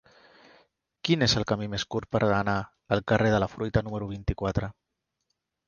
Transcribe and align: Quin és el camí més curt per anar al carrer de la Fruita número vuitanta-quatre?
Quin 1.09 1.25
és 1.25 1.35
el 1.41 1.45
camí 1.51 1.67
més 1.73 1.85
curt 1.95 2.09
per 2.17 2.23
anar 2.39 2.57
al 2.97 3.05
carrer 3.13 3.37
de 3.37 3.45
la 3.47 3.53
Fruita 3.55 3.87
número 3.89 4.11
vuitanta-quatre? 4.15 4.75